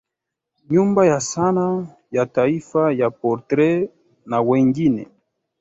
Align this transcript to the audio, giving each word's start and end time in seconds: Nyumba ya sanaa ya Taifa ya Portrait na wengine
Nyumba 0.69 1.05
ya 1.05 1.19
sanaa 1.19 1.85
ya 2.11 2.25
Taifa 2.25 2.91
ya 2.93 3.09
Portrait 3.11 3.91
na 4.25 4.41
wengine 4.41 5.07